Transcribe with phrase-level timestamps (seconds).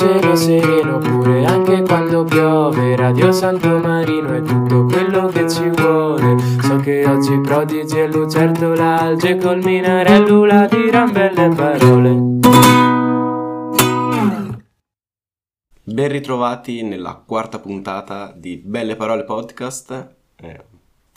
[0.00, 6.38] cielo sereno pure anche quando piove Radio Santo Marino è tutto quello che ci vuole
[6.62, 12.38] So che oggi prodigi e lucertola alge col minarello la diran belle parole
[15.84, 20.14] Ben ritrovati nella quarta puntata di Belle Parole Podcast.
[20.36, 20.64] Eh,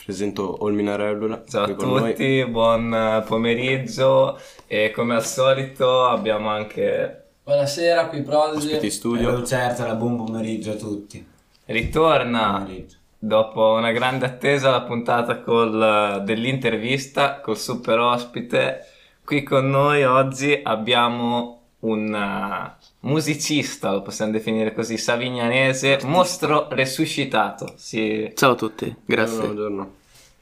[0.04, 1.44] presento Olminarellula.
[1.48, 2.10] Ciao a qui con noi.
[2.10, 8.68] tutti, buon pomeriggio e come al solito abbiamo anche Buonasera, qui Prodigy.
[8.68, 9.42] Ospiti studio.
[9.42, 11.26] Eh, certo, la buon pomeriggio a tutti.
[11.66, 12.96] ritorna Pomeriggio.
[13.20, 18.86] dopo una grande attesa la puntata col, dell'intervista col super ospite.
[19.26, 27.74] Qui con noi oggi abbiamo un eh, musicista, lo possiamo definire così, savignanese, mostro resuscitato.
[27.76, 29.40] Si, Ciao a tutti, grazie.
[29.40, 29.94] Buongiorno.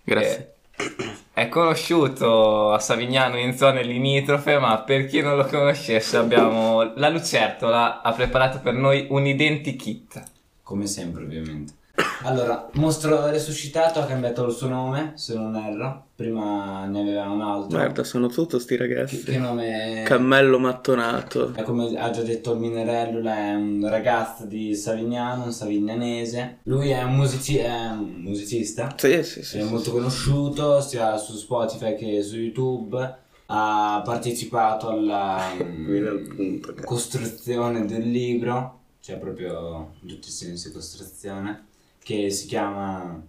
[0.03, 0.37] grazie.
[0.37, 0.50] Eh,
[1.34, 7.09] È conosciuto a Savignano in zone limitrofe, ma per chi non lo conoscesse abbiamo la
[7.09, 10.23] Lucertola ha preparato per noi un identikit.
[10.62, 11.73] Come sempre, ovviamente.
[12.23, 16.05] Allora, mostro resuscitato ha cambiato il suo nome, se non erro.
[16.15, 17.70] Prima ne aveva un altro.
[17.77, 19.37] Guarda, sono tutto sti Che, che ragazzi.
[19.37, 21.51] nome Cammello mattonato.
[21.55, 21.63] è?
[21.63, 26.59] Come ha già detto il Minerello, è un ragazzo di Savignano, un savignanese.
[26.63, 28.93] Lui è un, musici- è un musicista.
[28.98, 29.57] Sì, sì, sì.
[29.57, 29.91] è sì, molto sì.
[29.91, 33.17] conosciuto sia su Spotify che su YouTube.
[33.53, 36.73] Ha partecipato alla punto.
[36.73, 36.85] cazzo.
[36.85, 41.65] costruzione del libro, cioè proprio in tutti i sensi costruzione,
[42.04, 43.21] che si chiama...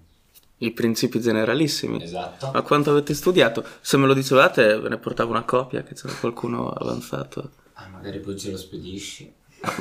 [0.59, 2.03] I principi generalissimi.
[2.03, 2.51] Esatto.
[2.53, 3.65] Ma quanto avete studiato?
[3.81, 7.51] Se me lo dicevate ve ne portavo una copia, che c'era qualcuno avanzato.
[7.75, 9.33] Ah, magari poi ce lo spedisci.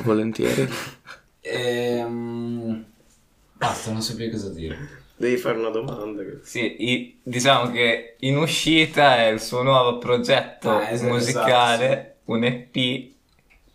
[0.04, 0.68] Volentieri.
[1.44, 2.84] Ehm...
[3.54, 5.00] Basta, non so più cosa dire.
[5.16, 6.22] Devi fare una domanda.
[6.42, 12.44] Sì, i- diciamo che in uscita è il suo nuovo progetto Ah, esatto, musicale, un
[12.44, 13.10] EP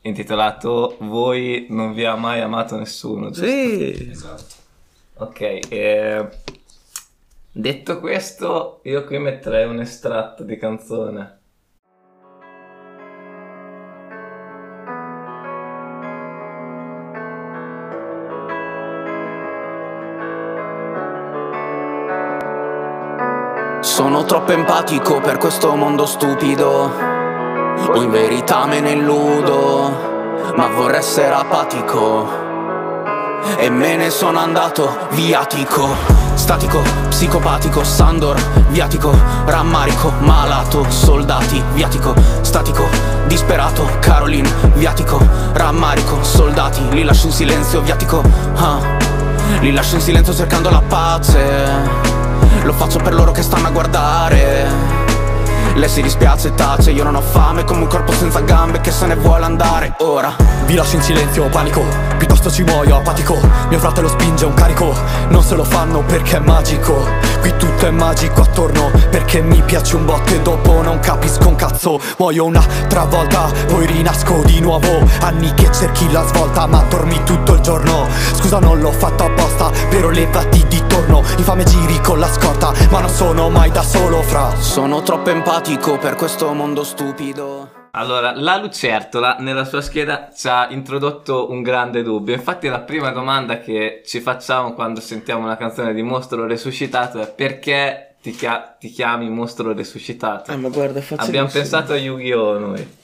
[0.02, 3.32] intitolato Voi non vi ha mai amato nessuno.
[3.32, 3.46] giusto?
[3.48, 4.10] Sì.
[4.12, 4.56] Esatto.
[5.20, 6.30] Ok, eh,
[7.52, 11.40] detto questo, io qui metterei un estratto di canzone.
[23.82, 26.92] Sono troppo empatico per questo mondo stupido.
[27.90, 30.54] O in verità me ne illudo.
[30.56, 32.47] Ma vorrei essere apatico.
[33.56, 35.88] E me ne sono andato viatico.
[36.34, 39.16] Statico, psicopatico, Sandor, viatico,
[39.46, 42.88] rammarico, malato, soldati, viatico, statico,
[43.26, 45.20] disperato, Caroline, viatico,
[45.54, 48.22] rammarico, soldati, li lascio in silenzio, viatico,
[48.56, 48.80] ah,
[49.62, 51.46] li lascio in silenzio cercando la pace.
[52.64, 54.96] Lo faccio per loro che stanno a guardare.
[55.74, 58.90] Lei si dispiace e tace Io non ho fame come un corpo senza gambe Che
[58.90, 59.94] se ne vuole andare.
[60.00, 60.34] Ora
[60.66, 63.38] Vi lascio in silenzio, panico Piuttosto ci muoio apatico.
[63.70, 64.96] Mio fratello spinge un carico.
[65.30, 67.06] Non se lo fanno perché è magico.
[67.40, 71.56] Qui tutto è magico attorno Perché mi piace un botto e dopo non capisco un
[71.56, 72.00] cazzo.
[72.18, 75.06] Muoio un'altra volta Poi rinasco di nuovo.
[75.22, 78.08] Anni che cerchi la svolta Ma dormi tutto il giorno.
[78.34, 81.24] Scusa non l'ho fatto apposta Però levati di torno.
[81.38, 84.54] Infame giri con la scorta Ma non sono mai da solo fra.
[84.60, 90.68] Sono troppo empatico per questo mondo stupido Allora, la Lucertola nella sua scheda ci ha
[90.70, 92.36] introdotto un grande dubbio.
[92.36, 97.28] Infatti, la prima domanda che ci facciamo quando sentiamo una canzone di Mostro Resuscitato è
[97.28, 100.52] perché ti, chia- ti chiami Mostro Resuscitato?
[100.52, 101.28] Eh, ma guarda, è facilissimo.
[101.28, 102.60] Abbiamo pensato a Yu-Gi-Oh!
[102.60, 102.96] noi.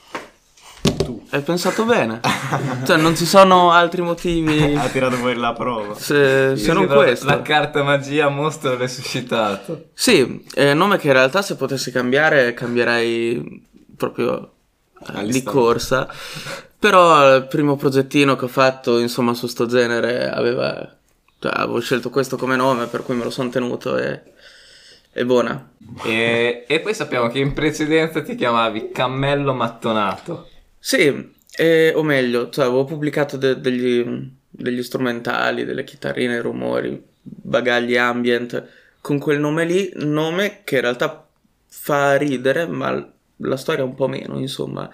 [1.32, 2.20] Hai pensato bene.
[2.86, 5.96] cioè, non ci sono altri motivi Ha tirato fuori la prova.
[5.96, 7.26] se, se non questo.
[7.26, 9.86] La carta magia Mostro Resuscitato.
[9.96, 14.53] Sì, è un nome che in realtà se potessi cambiare cambierei proprio
[15.16, 16.08] eh, di corsa.
[16.80, 20.98] Però il primo progettino che ho fatto, insomma, su sto genere aveva...
[21.40, 24.22] Cioè, avevo scelto questo come nome, per cui me lo sono tenuto e...
[25.12, 25.70] È buona.
[26.04, 30.50] E, e poi sappiamo che in precedenza ti chiamavi Cammello Mattonato.
[30.80, 34.04] Sì, eh, o meglio, cioè, avevo pubblicato de- degli,
[34.50, 38.68] degli strumentali, delle chitarrine, rumori, bagagli ambient
[39.02, 41.28] con quel nome lì, nome che in realtà
[41.68, 43.08] fa ridere, ma
[43.44, 44.90] la storia un po' meno, insomma.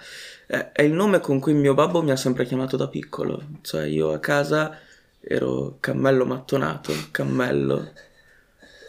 [0.46, 4.12] È il nome con cui mio babbo mi ha sempre chiamato da piccolo, cioè io
[4.12, 4.78] a casa
[5.19, 7.92] ero cammello mattonato, cammello.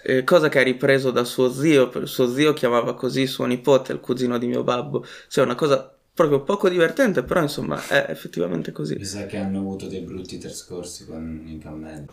[0.02, 4.00] Eh, cosa che ha ripreso da suo zio, suo zio chiamava così suo nipote, il
[4.00, 8.94] cugino di mio babbo, cioè una cosa proprio poco divertente, però insomma è effettivamente così.
[8.94, 12.06] Mi sa che hanno avuto dei brutti trascorsi con i cammelli.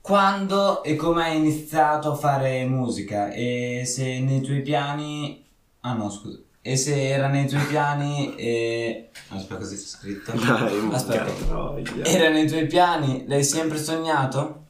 [0.00, 3.30] Quando e come hai iniziato a fare musica?
[3.30, 5.44] E se nei tuoi piani...
[5.80, 6.38] Ah no, scusa.
[6.60, 9.08] E se era nei tuoi piani e...
[9.28, 10.32] Aspetta, così c'è scritto.
[10.32, 11.24] Dai, Aspetta.
[11.46, 12.04] troia.
[12.04, 13.24] Era nei tuoi piani?
[13.26, 14.64] L'hai sempre sognato?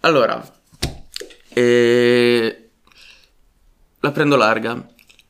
[0.00, 0.44] Allora,
[1.48, 2.68] eh,
[4.00, 4.86] la prendo larga.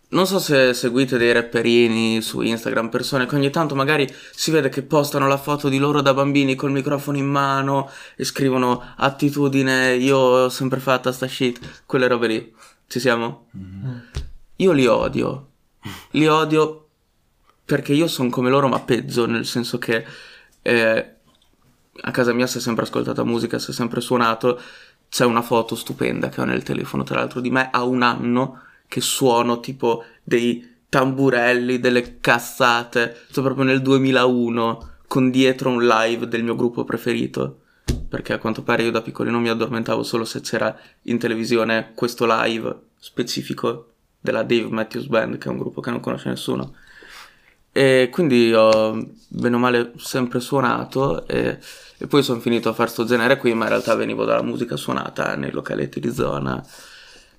[0.08, 4.68] Non so se seguite dei rapperini su Instagram, persone che ogni tanto magari si vede
[4.68, 9.94] che postano la foto di loro da bambini col microfono in mano e scrivono attitudine,
[9.94, 12.54] io ho sempre fatta sta shit, quelle robe lì.
[12.86, 13.48] Ci siamo?
[14.56, 15.48] Io li odio.
[16.12, 16.88] Li odio
[17.64, 20.04] perché io sono come loro ma peggio, nel senso che
[20.62, 21.14] eh,
[22.00, 24.60] a casa mia si è sempre ascoltata musica, si è sempre suonato.
[25.08, 28.62] C'è una foto stupenda che ho nel telefono, tra l'altro, di me a un anno
[28.88, 33.24] che suono tipo dei tamburelli, delle cazzate.
[33.28, 37.60] Sto proprio nel 2001 con dietro un live del mio gruppo preferito.
[38.08, 42.26] Perché a quanto pare io da piccolino mi addormentavo solo se c'era in televisione questo
[42.28, 43.93] live specifico
[44.24, 46.76] della Dave Matthews Band, che è un gruppo che non conosce nessuno.
[47.70, 51.58] E quindi ho bene o male sempre suonato e,
[51.98, 54.76] e poi sono finito a fare sto genere qui, ma in realtà venivo dalla musica
[54.76, 56.64] suonata nei localetti di zona,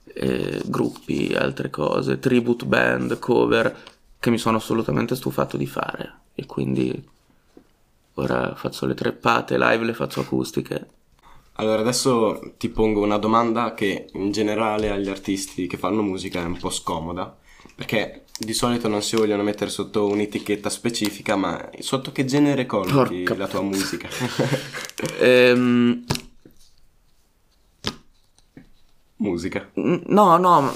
[0.04, 3.76] e gruppi, altre cose, tribute band, cover,
[4.20, 6.14] che mi sono assolutamente stufato di fare.
[6.36, 7.04] E quindi
[8.14, 10.88] ora faccio le treppate live, le faccio acustiche.
[11.58, 16.46] Allora, adesso ti pongo una domanda che in generale agli artisti che fanno musica è
[16.46, 17.34] un po' scomoda,
[17.74, 23.24] perché di solito non si vogliono mettere sotto un'etichetta specifica, ma sotto che genere collochi
[23.24, 24.10] Porca la tua musica?
[25.20, 26.04] Ehm,
[29.18, 29.70] musica.
[29.74, 30.76] no, no,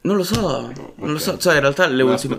[0.00, 2.34] non lo so, non lo so, cioè in realtà le ultime...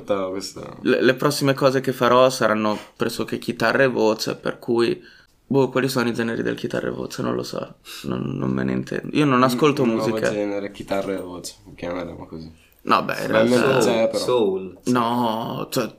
[0.81, 5.16] Le, le prossime cose che farò saranno pressoché chitarra e voce, per cui...
[5.49, 7.21] Boh, quali sono i generi del chitarra e voce?
[7.21, 9.15] Non lo so, non, non me ne intendo.
[9.15, 10.29] Io non ascolto Un nuovo musica.
[10.29, 12.51] genere, chitarra e voce, chiameremo così.
[12.81, 13.77] No, beh, in realtà...
[13.79, 14.23] c'è, però.
[14.23, 14.77] Soul.
[14.85, 15.95] No, cioè...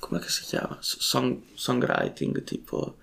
[0.00, 0.76] Com'è che si chiama?
[0.80, 2.96] Song, songwriting, tipo...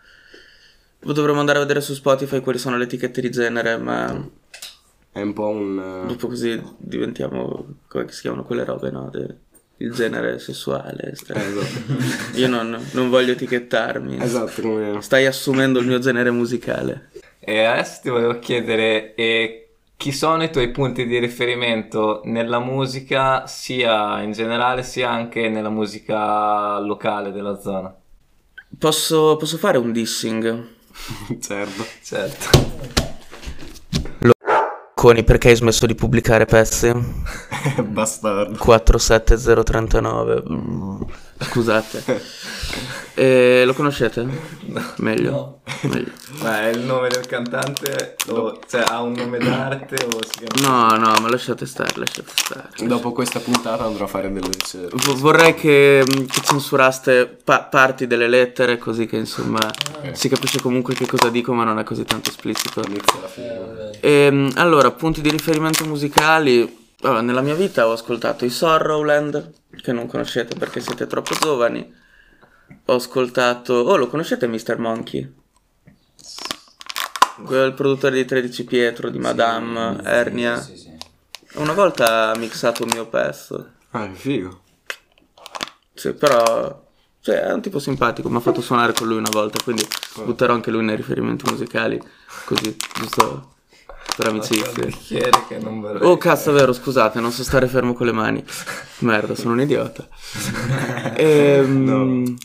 [1.00, 4.28] Dovremmo andare a vedere su Spotify quali sono le etichette di genere, ma
[5.12, 6.06] È un po' un...
[6.08, 7.76] dopo così diventiamo...
[7.88, 9.10] Come si chiamano quelle robe, no?
[9.10, 9.38] De-
[9.80, 11.04] il genere sessuale.
[11.04, 12.38] eh, esatto.
[12.38, 14.22] Io non, non voglio etichettarmi.
[14.22, 15.02] esatto, come...
[15.02, 17.10] Stai assumendo il mio genere musicale.
[17.40, 23.48] E adesso ti volevo chiedere eh, chi sono i tuoi punti di riferimento nella musica,
[23.48, 27.94] sia in generale, sia anche nella musica locale della zona?
[28.78, 30.68] Posso, posso fare un dissing?
[31.42, 31.86] certo.
[32.02, 32.78] Certo.
[35.00, 36.92] Coni, perché hai smesso di pubblicare pezzi?
[37.88, 38.58] Bastardo.
[38.58, 40.44] 47039.
[40.52, 41.02] Mm,
[41.40, 42.04] Scusate.
[43.20, 44.26] Eh, lo conoscete?
[44.98, 45.60] Meglio.
[45.82, 46.12] Meglio.
[46.42, 48.16] Ma è il nome del cantante?
[48.30, 50.96] O, cioè ha un nome d'arte o si chiama...
[50.96, 52.70] No, no, ma lasciate stare, lasciate stare.
[52.82, 54.96] Dopo questa puntata andrò a fare delle ricerche.
[54.96, 59.60] V- vorrei che, mm, che censuraste pa- parti delle lettere così che insomma
[60.14, 62.82] si capisce comunque che cosa dico ma non è così tanto esplicito.
[62.88, 63.90] Inizia la fine.
[64.00, 66.78] Ehm, allora, punti di riferimento musicali.
[67.02, 71.94] Allora, nella mia vita ho ascoltato i Sorrowland, che non conoscete perché siete troppo giovani.
[72.86, 73.74] Ho ascoltato...
[73.74, 74.78] Oh, lo conoscete Mr.
[74.78, 75.34] Monkey?
[77.46, 80.60] Quel produttore di 13 Pietro, di Madame, Ernia.
[80.60, 80.98] Sì, sì.
[81.54, 83.72] Una volta ha mixato un mio pezzo.
[83.92, 84.62] Ah, che figo.
[85.94, 86.88] Sì, però...
[87.22, 89.86] Cioè, è un tipo simpatico, mi ha fatto suonare con lui una volta, quindi
[90.24, 92.02] butterò anche lui nei riferimenti musicali,
[92.46, 93.56] così, giusto
[94.16, 94.32] per
[95.82, 96.08] vorrei...
[96.08, 98.44] Oh cazzo, è vero, scusate, non so stare fermo con le mani.
[99.00, 100.08] Merda, sono un idiota.
[101.16, 102.36] Ehm,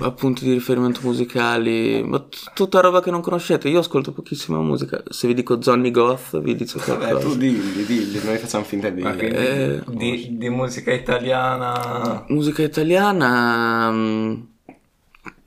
[0.00, 3.68] Appunti di riferimento musicali, ma t- tutta roba che non conoscete.
[3.68, 5.02] Io ascolto pochissima musica.
[5.08, 7.34] Se vi dico Johnny Goth, vi dice Vabbè, tu qualcosa.
[7.36, 9.02] dilli, dilli, noi facciamo finta di...
[9.02, 12.24] Ma quindi Eh, di, di musica italiana...
[12.28, 13.90] Musica italiana.
[13.90, 14.34] mm,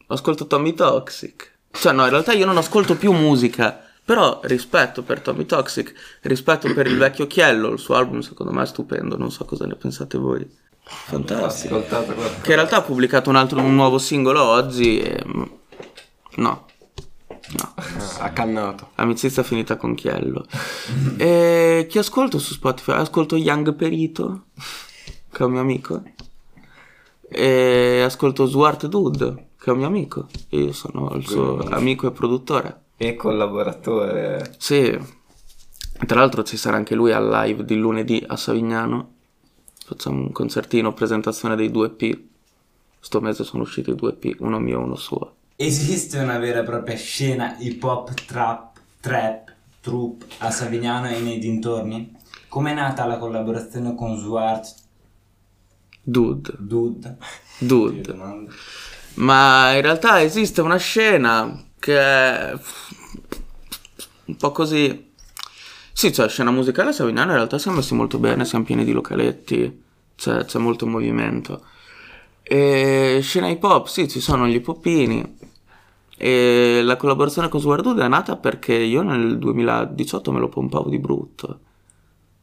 [0.08, 1.54] ascolto Tommy Toxic.
[1.72, 3.85] Cioè, no, in realtà io non ascolto più musica.
[4.06, 8.62] Però rispetto per Tommy Toxic, rispetto per il vecchio Chiello, il suo album secondo me
[8.62, 10.48] è stupendo, non so cosa ne pensate voi.
[10.84, 11.84] Fantastico.
[11.84, 15.24] Che in realtà ha pubblicato un altro un nuovo singolo oggi e...
[15.26, 15.44] mm,
[16.36, 16.66] No.
[17.58, 17.74] No.
[18.20, 18.90] Accannato.
[18.96, 20.46] Amicizia finita con Chiello.
[21.18, 22.92] e chi ascolto su Spotify?
[22.92, 24.46] Ascolto Young Perito,
[25.32, 26.04] che è un mio amico.
[27.28, 30.28] E ascolto Swart Dude, che è un mio amico.
[30.50, 32.82] Io sono il suo amico e produttore.
[32.98, 34.56] E collaboratore.
[34.58, 34.98] Sì.
[36.06, 39.14] Tra l'altro ci sarà anche lui al live di lunedì a Savignano.
[39.86, 42.20] Facciamo un concertino, presentazione dei due EP.
[43.00, 45.36] Sto mese sono usciti due EP, uno mio e uno suo.
[45.56, 51.40] Esiste una vera e propria scena hip hop, trap, trap, troop a Savignano e nei
[51.40, 52.14] dintorni?
[52.48, 54.84] Com'è nata la collaborazione con Swart
[56.08, 57.18] Dude, Dude.
[57.58, 58.16] dude.
[59.16, 62.58] Ma in realtà esiste una scena che è
[64.26, 65.14] un po' così.
[65.94, 68.92] Sì, cioè, scena musicale a Savignano in realtà siamo messi molto bene, siamo pieni di
[68.92, 69.84] localetti,
[70.16, 71.64] c'è, c'è molto movimento.
[72.42, 75.38] E scena hip hop, sì, ci sono gli hip hopini.
[76.18, 80.98] E la collaborazione con Sguardude è nata perché io nel 2018 me lo pompavo di
[80.98, 81.60] brutto.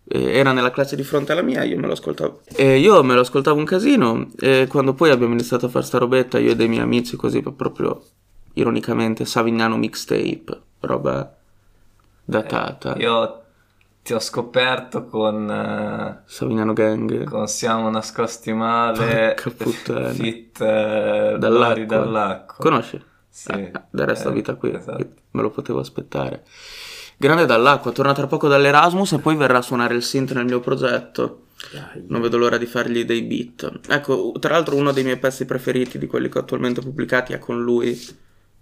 [0.04, 2.42] Eh, era nella classe di fronte alla mia, io me lo ascoltavo.
[2.54, 4.30] E io me lo ascoltavo un casino.
[4.38, 7.42] E quando poi abbiamo iniziato a fare sta robetta, io e dei miei amici, così
[7.42, 8.04] proprio
[8.54, 11.34] ironicamente, Savignano mixtape, roba
[12.24, 12.94] datata.
[12.96, 13.42] Io
[14.02, 17.24] ti ho scoperto con, eh, Savignano Gang.
[17.24, 21.84] con Siamo nascosti male, Porca fit eh, Dall'acqua.
[21.84, 22.56] Dall'acqua.
[22.58, 23.02] Conosci?
[23.28, 23.50] Sì.
[23.52, 25.08] Eh, del resto Eh, vita qui, esatto.
[25.30, 26.44] me lo potevo aspettare.
[27.16, 30.60] Grande dall'acqua, torna tra poco dall'Erasmus e poi verrà a suonare il synth nel mio
[30.60, 31.46] progetto.
[32.08, 33.80] Non vedo l'ora di fargli dei beat.
[33.88, 37.38] Ecco, tra l'altro uno dei miei pezzi preferiti di quelli che ho attualmente pubblicati è
[37.38, 37.96] con lui.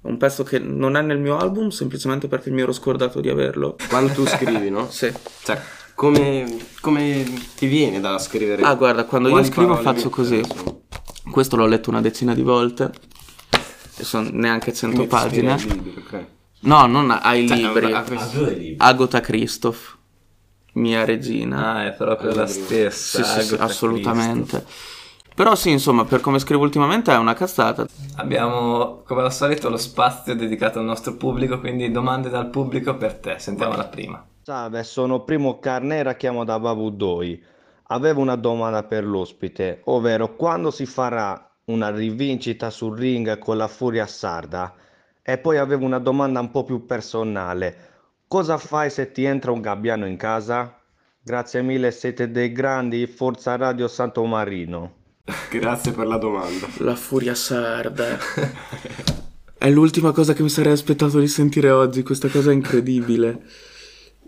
[0.02, 3.76] Un pezzo che non è nel mio album semplicemente perché mi ero scordato di averlo.
[3.88, 4.88] Quando tu scrivi, no?
[4.90, 5.12] Sì.
[5.42, 5.61] Cioè,
[5.95, 8.62] come, come ti viene da scrivere?
[8.62, 10.40] Ah, guarda, quando io scrivo faccio così.
[11.30, 12.90] Questo l'ho letto una decina di volte.
[13.99, 15.52] E sono neanche 100 Quindi ti ispiri pagine.
[15.75, 16.25] ai libri, ok.
[16.61, 17.92] No, non ai Cioè, libri.
[17.92, 18.75] Ah, questo- libri.
[18.78, 19.99] Agota Christoph,
[20.75, 21.75] mia regina.
[21.75, 23.23] Ah, è proprio la stessa.
[23.23, 24.64] sì, sì, sì, assolutamente.
[25.40, 27.87] Però sì, insomma, per come scrivo ultimamente è una cazzata.
[28.16, 33.14] Abbiamo come al solito lo spazio dedicato al nostro pubblico, quindi domande dal pubblico per
[33.14, 33.38] te.
[33.38, 34.23] Sentiamo la prima.
[34.42, 37.42] Salve, sono Primo Carnera, chiamo da Babudoi.
[37.85, 43.66] Avevo una domanda per l'ospite, ovvero quando si farà una rivincita sul ring con la
[43.66, 44.75] Furia Sarda?
[45.23, 47.76] E poi avevo una domanda un po' più personale.
[48.28, 50.78] Cosa fai se ti entra un gabbiano in casa?
[51.23, 54.99] Grazie mille, siete dei grandi, Forza Radio Santo Marino.
[55.50, 56.66] Grazie per la domanda.
[56.78, 58.18] La furia sarda.
[59.56, 63.42] È l'ultima cosa che mi sarei aspettato di sentire oggi, questa cosa incredibile.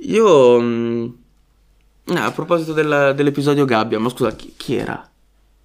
[0.00, 0.60] Io...
[0.60, 1.08] mm,
[2.06, 5.08] ah, a proposito della- dell'episodio Gabbia, ma scusa, chi, chi era?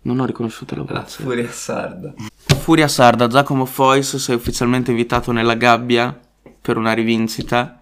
[0.03, 1.24] Non ho riconosciuto la La voce.
[1.24, 2.13] furia sarda.
[2.60, 6.17] Furia Sarda, Giacomo Fois, sei ufficialmente invitato nella gabbia
[6.62, 7.77] per una rivincita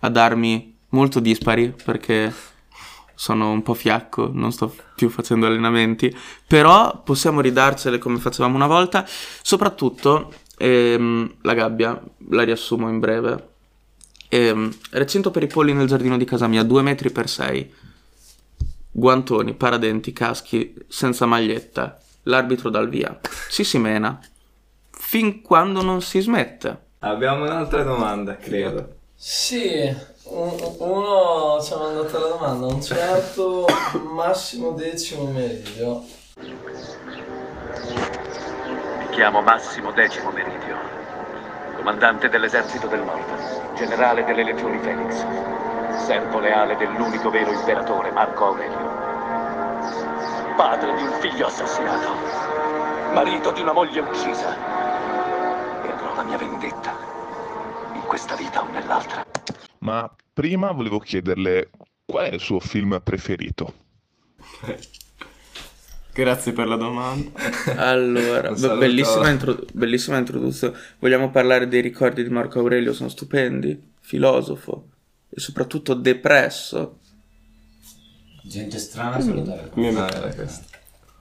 [0.00, 2.32] a darmi molto dispari perché
[3.22, 6.12] sono un po' fiacco, non sto più facendo allenamenti,
[6.44, 13.50] però possiamo ridarcele come facevamo una volta, soprattutto ehm, la gabbia, la riassumo in breve.
[14.28, 17.72] Ehm, recinto per i polli nel giardino di casa mia, 2 metri per 6,
[18.90, 23.20] guantoni, paradenti, caschi, senza maglietta, l'arbitro dal via.
[23.48, 24.20] Si si mena.
[24.90, 26.86] Fin quando non si smette.
[26.98, 28.96] Abbiamo un'altra domanda, credo.
[29.14, 33.66] Sì, uno ci ha mandato la domanda, un certo
[34.14, 36.04] Massimo Decimo Meridio.
[38.98, 40.76] Mi chiamo Massimo Decimo Meridio,
[41.76, 45.24] comandante dell'esercito del nord, generale delle legioni Felix,
[46.04, 48.90] servo leale dell'unico vero imperatore Marco Aurelio,
[50.56, 52.10] padre di un figlio assassinato,
[53.12, 54.54] marito di una moglie uccisa,
[55.84, 56.94] e avrò la mia vendetta,
[57.92, 59.31] in questa vita o nell'altra.
[59.82, 61.70] Ma prima volevo chiederle
[62.04, 63.74] qual è il suo film preferito?
[66.12, 67.30] Grazie per la domanda.
[67.76, 70.76] Allora, Un bellissima, intro- bellissima introduzione.
[70.98, 72.92] Vogliamo parlare dei ricordi di Marco Aurelio?
[72.92, 73.90] Sono stupendi.
[74.00, 74.88] Filosofo
[75.28, 76.98] e soprattutto depresso.
[78.42, 79.70] Gente strana salutare.
[79.74, 80.66] Mi- Ah, era questo.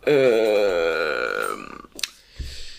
[0.04, 1.80] Ehm,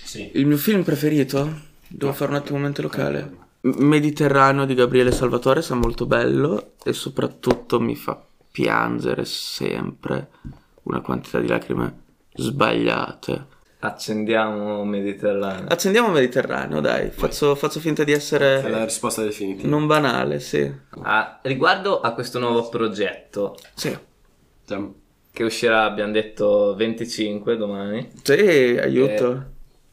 [0.04, 0.30] Sì.
[0.34, 1.70] Il mio film preferito?
[1.88, 3.50] Devo fare un attimo mente locale.
[3.64, 10.28] Mediterraneo di Gabriele Salvatore è molto bello e soprattutto mi fa piangere sempre
[10.84, 12.00] una quantità di lacrime
[12.34, 13.46] sbagliate.
[13.80, 15.66] Accendiamo Mediterraneo.
[15.68, 19.68] Accendiamo Mediterraneo, dai, faccio, faccio finta di È la essere risposta definitiva.
[19.68, 20.72] non banale, sì.
[21.02, 23.96] Ah, riguardo a questo nuovo progetto Sì,
[25.32, 29.50] che uscirà, abbiamo detto 25 domani, sì aiuto.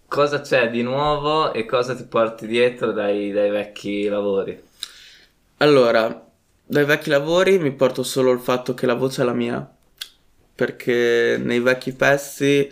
[0.09, 4.61] Cosa c'è di nuovo e cosa ti porti dietro dai, dai vecchi lavori?
[5.57, 6.27] Allora,
[6.65, 9.65] dai vecchi lavori mi porto solo il fatto che la voce è la mia,
[10.55, 12.69] perché nei vecchi pezzi,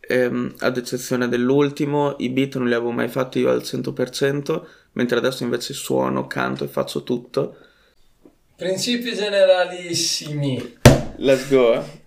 [0.00, 5.18] ehm, ad eccezione dell'ultimo, i beat non li avevo mai fatti io al 100%, mentre
[5.18, 7.56] adesso invece suono, canto e faccio tutto.
[8.56, 10.78] Principi generalissimi.
[11.16, 12.00] Let's go.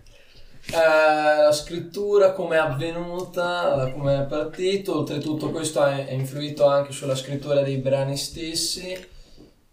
[0.68, 1.42] Eh.
[1.42, 7.14] La scrittura come è avvenuta, come è partito, oltretutto questo ha ha influito anche sulla
[7.14, 9.14] scrittura dei brani stessi.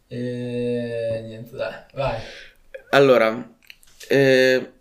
[0.07, 2.19] E niente, dai, vai.
[2.91, 3.55] Allora,
[4.07, 4.71] eh,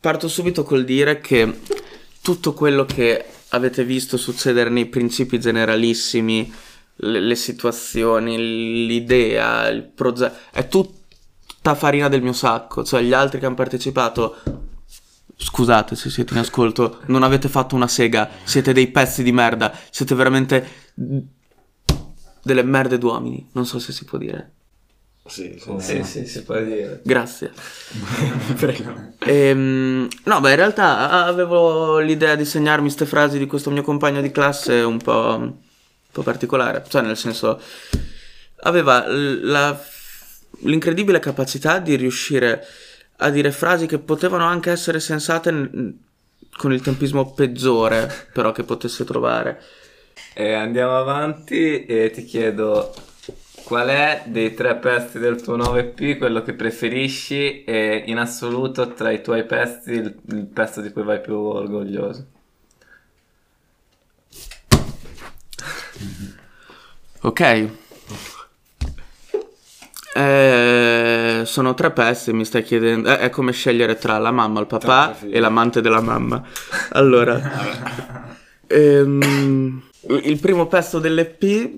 [0.00, 1.60] parto subito col dire che
[2.22, 6.52] tutto quello che avete visto succedere nei principi generalissimi,
[6.96, 13.38] le, le situazioni, l'idea, il progetto, è tutta farina del mio sacco, cioè gli altri
[13.38, 14.36] che hanno partecipato
[15.38, 19.72] Scusate se siete in ascolto, non avete fatto una sega, siete dei pezzi di merda,
[19.90, 20.66] siete veramente
[22.42, 24.52] delle merde d'uomini, non so se si può dire.
[25.26, 27.00] Sì, sì, Sì, sì, si può dire.
[27.04, 27.52] Grazie.
[28.56, 29.12] Prego.
[29.18, 34.20] Ehm, no, beh, in realtà avevo l'idea di segnarmi queste frasi di questo mio compagno
[34.22, 35.52] di classe un po', un
[36.12, 37.60] po' particolare, cioè nel senso
[38.60, 39.78] aveva l- la-
[40.60, 42.64] l'incredibile capacità di riuscire
[43.18, 45.98] a dire frasi che potevano anche essere sensate n-
[46.56, 49.62] con il tempismo peggiore, però che potesse trovare.
[50.34, 52.94] E andiamo avanti e ti chiedo
[53.64, 59.10] qual è dei tre pezzi del tuo 9P quello che preferisci e in assoluto tra
[59.10, 62.26] i tuoi pezzi il, il pezzo di cui vai più orgoglioso.
[67.22, 67.85] Ok.
[70.16, 73.10] Eh, sono tre pezzi, mi stai chiedendo.
[73.10, 76.42] eh, è come scegliere tra la mamma, il papà e l'amante della mamma.
[76.92, 77.38] Allora,
[78.66, 79.82] ehm,
[80.22, 81.70] il primo pezzo dell'EP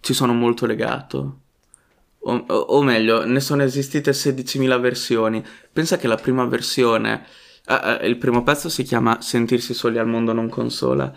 [0.00, 1.40] ci sono molto legato.
[2.20, 5.44] O, o- meglio, ne sono esistite 16.000 versioni.
[5.72, 7.24] Pensa che la prima versione,
[7.66, 11.12] ah, ah, il primo pezzo si chiama Sentirsi soli al mondo non consola.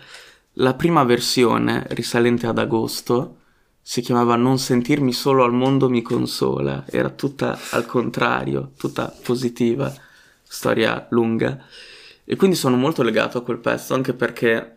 [0.54, 3.36] La prima versione, risalente ad agosto,
[3.82, 6.84] si chiamava Non sentirmi solo al mondo mi consola.
[6.86, 9.92] Era tutta al contrario, tutta positiva,
[10.42, 11.64] storia lunga.
[12.24, 14.76] E quindi sono molto legato a quel pezzo, anche perché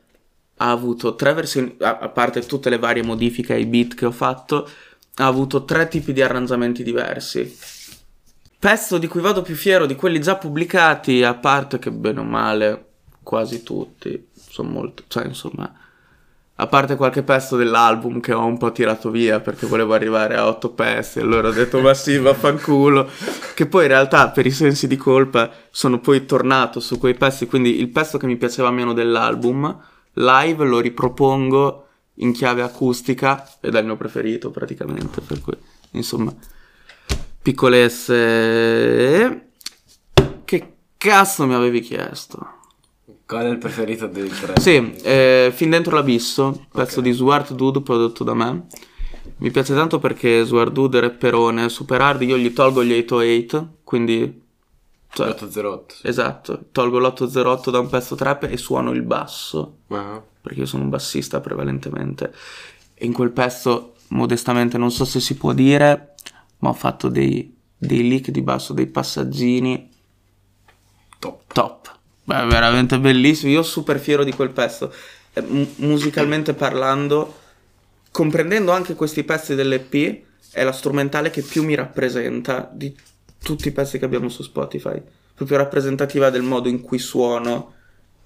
[0.58, 4.70] ha avuto tre versioni, a parte tutte le varie modifiche ai beat che ho fatto,
[5.16, 7.56] ha avuto tre tipi di arrangiamenti diversi.
[8.58, 12.24] Pezzo di cui vado più fiero di quelli già pubblicati, a parte che bene o
[12.24, 12.86] male
[13.22, 15.72] quasi tutti sono molto, cioè insomma,
[16.56, 20.48] a parte qualche pezzo dell'album che ho un po' tirato via perché volevo arrivare a
[20.48, 23.10] otto pezzi, allora ho detto ma sì, vaffanculo,
[23.56, 27.48] che poi in realtà per i sensi di colpa sono poi tornato su quei pezzi,
[27.48, 29.76] quindi il pezzo che mi piaceva meno dell'album,
[30.14, 31.88] live lo ripropongo
[32.18, 35.58] in chiave acustica ed è il mio preferito praticamente, per cui
[35.92, 36.34] insomma,
[37.42, 39.48] piccolesse...
[40.46, 42.63] Che cazzo mi avevi chiesto?
[43.26, 44.60] Qual è il preferito dei tre?
[44.60, 48.66] Sì, eh, Fin dentro l'abisso, pezzo di Swart Dude prodotto da me.
[49.38, 53.78] Mi piace tanto perché Swart Dude è rapperone, super hard, io gli tolgo gli 808,
[53.84, 54.42] quindi...
[55.14, 55.82] Cioè, L'808.
[56.04, 60.22] esatto, tolgo l'808 da un pezzo trap e suono il basso, Ah.
[60.42, 62.34] perché io sono un bassista prevalentemente.
[62.96, 66.16] E in quel pezzo, modestamente, non so se si può dire,
[66.60, 69.90] ma ho fatto dei, dei lick di basso, dei passaggini.
[72.26, 73.52] Beh, veramente bellissimo.
[73.52, 74.94] Io super fiero di quel pezzo.
[75.34, 77.40] Eh, mu- musicalmente parlando,
[78.12, 82.96] comprendendo anche questi pezzi dell'EP, è la strumentale che più mi rappresenta di
[83.42, 85.02] tutti i pezzi che abbiamo su Spotify.
[85.36, 87.74] Proprio rappresentativa del modo in cui suono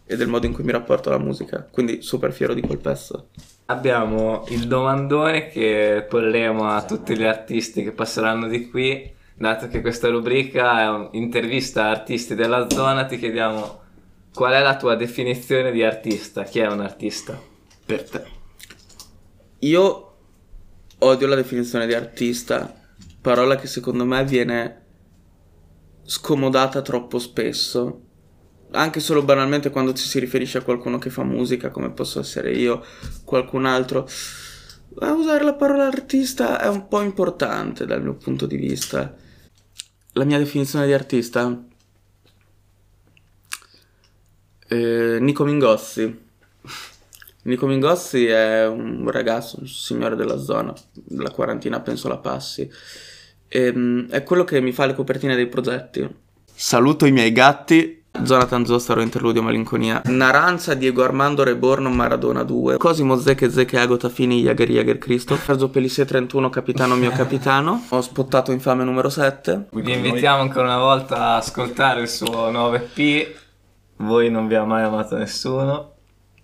[0.06, 1.68] e del modo in cui mi rapporto alla musica.
[1.70, 3.30] Quindi super fiero di quel pezzo.
[3.66, 9.16] Abbiamo il domandone che porremo a tutti gli artisti che passeranno di qui.
[9.34, 13.86] Dato che questa rubrica è un'intervista a artisti della zona, ti chiediamo
[14.38, 16.44] qual è la tua definizione di artista?
[16.44, 17.42] Chi è un artista?
[17.84, 18.24] Per te.
[19.62, 20.16] Io
[21.00, 22.72] odio la definizione di artista,
[23.20, 24.86] parola che secondo me viene
[26.04, 28.02] scomodata troppo spesso.
[28.74, 32.52] Anche solo banalmente quando ci si riferisce a qualcuno che fa musica, come posso essere
[32.52, 32.86] io,
[33.24, 34.08] qualcun altro.
[35.00, 39.16] A usare la parola artista è un po' importante dal mio punto di vista.
[40.12, 41.66] La mia definizione di artista?
[44.68, 46.26] Eh, Nico Mingozzi.
[47.44, 50.74] Nico Mingozzi è un ragazzo, un signore della zona,
[51.12, 52.70] la quarantina penso la passi.
[53.48, 56.08] Ehm, è quello che mi fa le copertine dei progetti.
[56.54, 58.04] Saluto i miei gatti.
[58.20, 60.02] Jonathan Zostaro, Interludio Malinconia.
[60.06, 62.78] Naranza, Diego Armando, Reborn, Maradona 2.
[62.78, 65.38] Cosimo Zecche, Zecche, Agota Fini, Jager, Jager, Cristo.
[65.38, 67.86] Sergio Pellissier 31, Capitano mio capitano.
[67.90, 69.68] Ho spottato infame numero 7.
[69.72, 73.46] Vi invitiamo ancora una volta a ascoltare il suo 9P.
[73.98, 75.94] Voi non vi ha mai amato nessuno.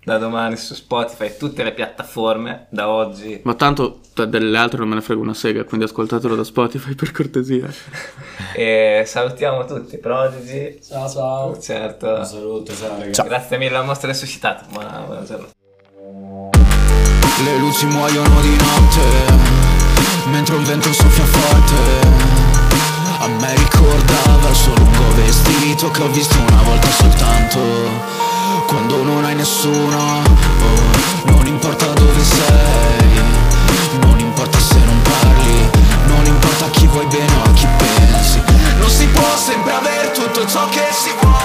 [0.04, 2.68] Da domani su Spotify tutte le piattaforme.
[2.70, 6.44] Da oggi Ma tanto delle altre non me ne frega una sega, quindi ascoltatelo da
[6.44, 7.70] Spotify per cortesia.
[8.56, 10.80] E salutiamo tutti, Prodigy.
[10.82, 11.60] Ciao ciao.
[11.60, 12.08] Certo.
[12.08, 13.24] Un saluto, ciao ragazzi.
[13.24, 14.66] Grazie mille al mostro resuscitato.
[14.72, 15.52] Buona, buona giornata.
[17.44, 19.54] Le luci muoiono di notte
[20.30, 22.33] Mentre il vento soffia forte
[23.24, 28.22] A me ricordava il suo lungo vestito Che ho visto una volta soltanto
[28.68, 29.98] quando non hai nessuno.
[29.98, 33.22] Oh, non importa dove sei,
[34.02, 35.70] non importa se non parli,
[36.08, 38.42] non importa chi vuoi bene o a chi pensi.
[38.80, 41.43] Non si può sempre aver tutto ciò che si vuole,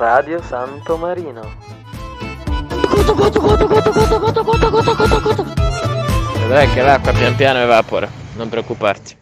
[0.00, 1.42] Radio Santo Marino.
[6.40, 9.19] Vedrai che l'acqua pian piano evapora, non preoccuparti.